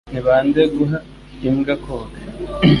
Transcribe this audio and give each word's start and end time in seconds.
Ni 0.13 0.21
bande 0.25 0.61
guha 0.75 0.97
imbwa 1.47 1.75
koga? 1.83 2.17